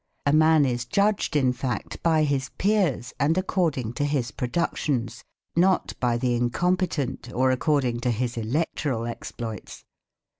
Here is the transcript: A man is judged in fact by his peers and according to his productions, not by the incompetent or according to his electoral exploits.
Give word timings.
A 0.25 0.33
man 0.33 0.65
is 0.65 0.85
judged 0.85 1.35
in 1.35 1.53
fact 1.53 2.01
by 2.01 2.23
his 2.23 2.49
peers 2.57 3.13
and 3.19 3.37
according 3.37 3.93
to 3.93 4.03
his 4.03 4.31
productions, 4.31 5.23
not 5.55 5.93
by 5.99 6.17
the 6.17 6.33
incompetent 6.33 7.31
or 7.31 7.51
according 7.51 7.99
to 7.99 8.09
his 8.09 8.35
electoral 8.35 9.05
exploits. 9.05 9.85